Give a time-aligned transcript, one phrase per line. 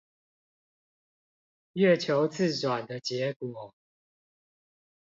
[1.73, 3.75] 月球自轉的結果